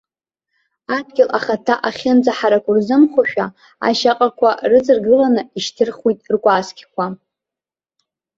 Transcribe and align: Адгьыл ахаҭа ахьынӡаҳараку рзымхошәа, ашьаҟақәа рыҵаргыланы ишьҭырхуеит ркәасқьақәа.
Адгьыл 0.95 1.29
ахаҭа 1.37 1.75
ахьынӡаҳараку 1.87 2.73
рзымхошәа, 2.77 3.45
ашьаҟақәа 3.87 4.49
рыҵаргыланы 4.69 5.41
ишьҭырхуеит 5.57 6.19
ркәасқьақәа. 6.33 7.05